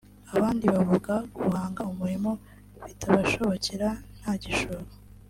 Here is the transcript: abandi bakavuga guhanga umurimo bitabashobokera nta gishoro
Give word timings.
abandi 0.35 0.63
bakavuga 0.67 1.13
guhanga 1.37 1.81
umurimo 1.91 2.31
bitabashobokera 2.85 3.89
nta 4.19 4.33
gishoro 4.43 4.83